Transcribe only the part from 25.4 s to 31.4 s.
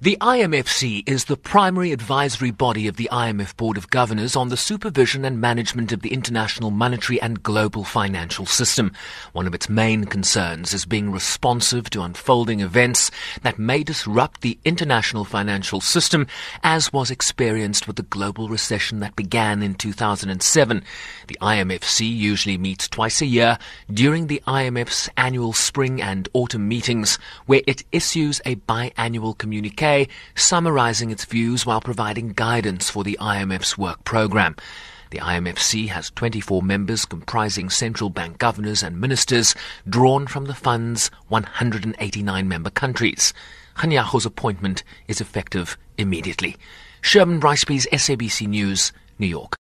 spring and autumn meetings, where it issues a biannual summarizing its